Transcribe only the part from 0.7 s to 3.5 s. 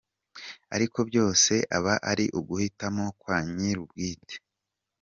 Ariko byose aba ari uguhitamo kwa